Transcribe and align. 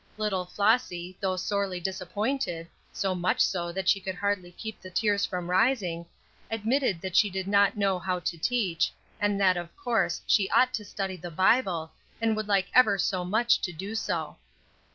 Little 0.17 0.45
Flossy, 0.45 1.15
though 1.21 1.35
sorely 1.35 1.79
disappointed, 1.79 2.67
so 2.91 3.13
much 3.13 3.39
so 3.39 3.71
that 3.71 3.87
she 3.87 3.99
could 3.99 4.15
hardly 4.15 4.51
keep 4.51 4.81
the 4.81 4.89
tears 4.89 5.27
from 5.27 5.47
rising, 5.47 6.07
admitted 6.49 7.01
that 7.01 7.15
she 7.15 7.29
did 7.29 7.47
not 7.47 7.77
know 7.77 7.99
how 7.99 8.17
to 8.21 8.35
teach, 8.35 8.91
and 9.19 9.39
that, 9.39 9.57
of 9.57 9.77
course, 9.77 10.19
she 10.25 10.49
ought 10.49 10.73
to 10.73 10.83
study 10.85 11.17
the 11.17 11.29
Bible, 11.29 11.91
and 12.19 12.35
would 12.35 12.47
like 12.47 12.65
ever 12.73 12.97
so 12.97 13.23
much 13.23 13.61
to 13.61 13.71
do 13.71 13.93
so. 13.93 14.37